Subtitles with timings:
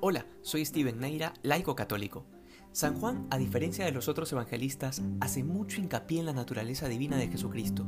[0.00, 2.24] Hola, soy Steven Neira, laico católico.
[2.70, 7.16] San Juan, a diferencia de los otros evangelistas, hace mucho hincapié en la naturaleza divina
[7.16, 7.84] de Jesucristo.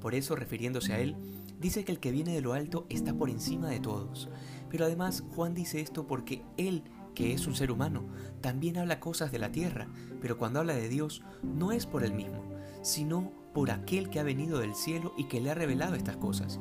[0.00, 1.16] Por eso, refiriéndose a él,
[1.58, 4.28] dice que el que viene de lo alto está por encima de todos.
[4.70, 6.84] Pero además, Juan dice esto porque él,
[7.16, 8.06] que es un ser humano,
[8.40, 9.88] también habla cosas de la tierra,
[10.20, 12.44] pero cuando habla de Dios, no es por él mismo,
[12.82, 16.60] sino por aquel que ha venido del cielo y que le ha revelado estas cosas.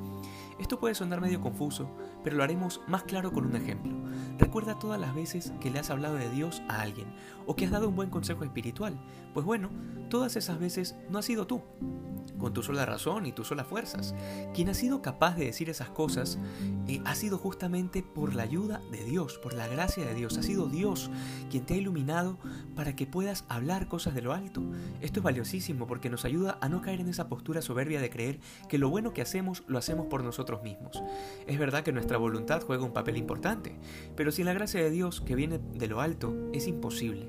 [0.59, 1.89] Esto puede sonar medio confuso,
[2.23, 3.93] pero lo haremos más claro con un ejemplo.
[4.37, 7.07] Recuerda todas las veces que le has hablado de Dios a alguien
[7.45, 8.99] o que has dado un buen consejo espiritual.
[9.33, 9.69] Pues bueno,
[10.09, 11.61] todas esas veces no has sido tú
[12.37, 14.13] con tu sola razón y tus solas fuerzas.
[14.53, 16.37] Quien ha sido capaz de decir esas cosas
[16.87, 20.37] eh, ha sido justamente por la ayuda de Dios, por la gracia de Dios.
[20.37, 21.09] Ha sido Dios
[21.49, 22.37] quien te ha iluminado
[22.75, 24.61] para que puedas hablar cosas de lo alto.
[25.01, 28.39] Esto es valiosísimo porque nos ayuda a no caer en esa postura soberbia de creer
[28.69, 31.03] que lo bueno que hacemos lo hacemos por nosotros mismos.
[31.45, 33.75] Es verdad que nuestra voluntad juega un papel importante,
[34.15, 37.27] pero sin la gracia de Dios que viene de lo alto es imposible.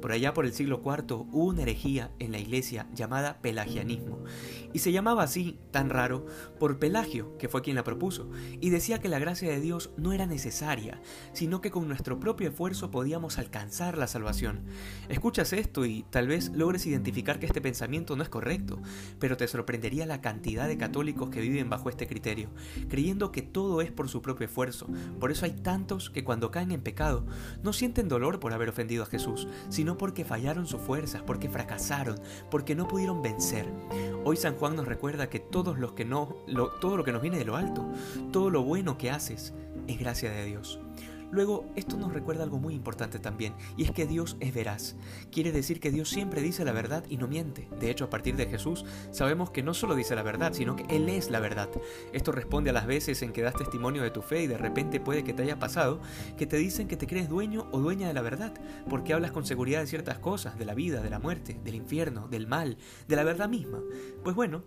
[0.00, 4.24] Por allá por el siglo IV hubo una herejía en la iglesia llamada pelagianismo,
[4.72, 6.26] y se llamaba así, tan raro,
[6.58, 8.30] por Pelagio, que fue quien la propuso,
[8.60, 11.00] y decía que la gracia de Dios no era necesaria,
[11.32, 14.64] sino que con nuestro propio esfuerzo podíamos alcanzar la salvación.
[15.08, 18.80] Escuchas esto y tal vez logres identificar que este pensamiento no es correcto,
[19.18, 22.50] pero te sorprendería la cantidad de católicos que viven bajo este criterio,
[22.88, 24.86] creyendo que todo es por su propio esfuerzo.
[25.18, 27.26] Por eso hay tantos que cuando caen en pecado
[27.62, 32.18] no sienten dolor por haber ofendido a Jesús, sino porque fallaron sus fuerzas, porque fracasaron,
[32.50, 33.66] porque no pudieron vencer.
[34.24, 36.36] Hoy San Juan nos recuerda que todos los que no,
[36.80, 37.86] todo lo que nos viene de lo alto,
[38.32, 39.54] todo lo bueno que haces,
[39.86, 40.80] es gracia de Dios.
[41.30, 44.96] Luego, esto nos recuerda algo muy importante también, y es que Dios es veraz.
[45.30, 47.68] Quiere decir que Dios siempre dice la verdad y no miente.
[47.80, 50.84] De hecho, a partir de Jesús, sabemos que no solo dice la verdad, sino que
[50.94, 51.68] Él es la verdad.
[52.12, 55.00] Esto responde a las veces en que das testimonio de tu fe y de repente
[55.00, 56.00] puede que te haya pasado
[56.36, 58.54] que te dicen que te crees dueño o dueña de la verdad,
[58.88, 62.28] porque hablas con seguridad de ciertas cosas, de la vida, de la muerte, del infierno,
[62.28, 62.76] del mal,
[63.08, 63.80] de la verdad misma.
[64.22, 64.64] Pues bueno,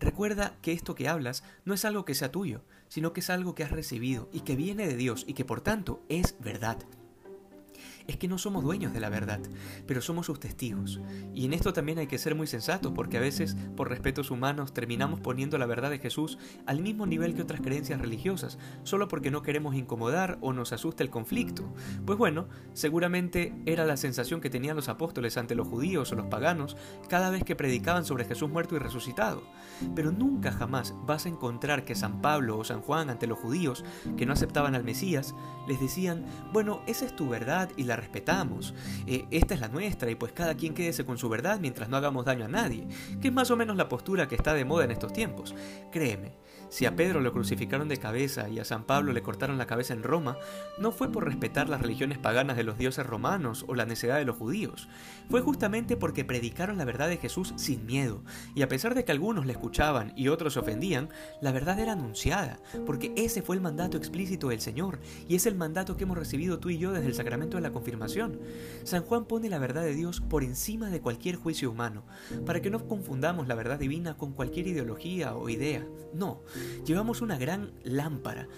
[0.00, 3.54] Recuerda que esto que hablas no es algo que sea tuyo, sino que es algo
[3.54, 6.78] que has recibido y que viene de Dios y que por tanto es verdad
[8.10, 9.40] es que no somos dueños de la verdad,
[9.86, 11.00] pero somos sus testigos.
[11.34, 14.74] Y en esto también hay que ser muy sensatos, porque a veces, por respetos humanos,
[14.74, 19.30] terminamos poniendo la verdad de Jesús al mismo nivel que otras creencias religiosas, solo porque
[19.30, 21.72] no queremos incomodar o nos asusta el conflicto.
[22.04, 26.26] Pues bueno, seguramente era la sensación que tenían los apóstoles ante los judíos o los
[26.26, 26.76] paganos
[27.08, 29.42] cada vez que predicaban sobre Jesús muerto y resucitado.
[29.94, 33.84] Pero nunca jamás vas a encontrar que San Pablo o San Juan ante los judíos
[34.16, 35.34] que no aceptaban al Mesías
[35.68, 38.74] les decían, bueno, esa es tu verdad y la respetamos.
[39.06, 41.96] Eh, esta es la nuestra y pues cada quien quédese con su verdad mientras no
[41.96, 42.86] hagamos daño a nadie,
[43.20, 45.54] que es más o menos la postura que está de moda en estos tiempos.
[45.92, 46.32] Créeme,
[46.70, 49.92] si a Pedro lo crucificaron de cabeza y a San Pablo le cortaron la cabeza
[49.92, 50.36] en Roma,
[50.78, 54.24] no fue por respetar las religiones paganas de los dioses romanos o la necedad de
[54.24, 54.88] los judíos,
[55.28, 58.22] fue justamente porque predicaron la verdad de Jesús sin miedo,
[58.54, 61.08] y a pesar de que algunos le escuchaban y otros se ofendían,
[61.40, 65.56] la verdad era anunciada, porque ese fue el mandato explícito del Señor, y es el
[65.56, 68.40] mandato que hemos recibido tú y yo desde el sacramento de la confirmación.
[68.84, 72.04] San Juan pone la verdad de Dios por encima de cualquier juicio humano,
[72.46, 75.86] para que no confundamos la verdad divina con cualquier ideología o idea.
[76.14, 76.42] No,
[76.86, 78.48] llevamos una gran lámpara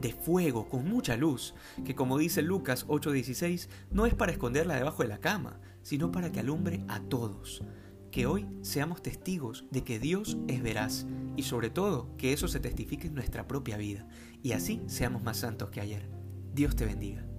[0.00, 5.02] de fuego con mucha luz, que como dice Lucas 8:16, no es para esconderla debajo
[5.02, 7.62] de la cama, sino para que alumbre a todos.
[8.10, 11.06] Que hoy seamos testigos de que Dios es veraz
[11.36, 14.08] y sobre todo que eso se testifique en nuestra propia vida
[14.42, 16.08] y así seamos más santos que ayer.
[16.52, 17.29] Dios te bendiga.